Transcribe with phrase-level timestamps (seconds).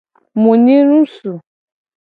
[0.41, 1.33] Mu nyi ngsu.